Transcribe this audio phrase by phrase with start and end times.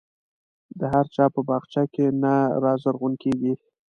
[0.79, 3.53] د هر چا په باغچه کې نه رازرغون کېږي.